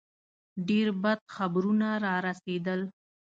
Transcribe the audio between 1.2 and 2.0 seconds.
خبرونه